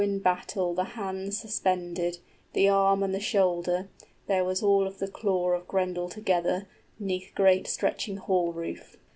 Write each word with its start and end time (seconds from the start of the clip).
}When 0.01 0.07
the 0.13 0.17
hero 0.17 0.17
in 0.17 0.23
battle 0.23 0.73
the 0.73 0.83
hand 0.83 1.33
suspended, 1.35 2.17
The 2.53 2.67
arm 2.69 3.03
and 3.03 3.13
the 3.13 3.19
shoulder 3.19 3.87
(there 4.25 4.43
was 4.43 4.63
all 4.63 4.87
of 4.87 4.97
the 4.97 5.07
claw 5.07 5.43
45 5.49 5.61
Of 5.61 5.67
Grendel 5.67 6.09
together) 6.09 6.67
'neath 6.97 7.29
great 7.35 7.67
stretching 7.67 8.17
hall 8.17 8.51
roof. 8.51 8.97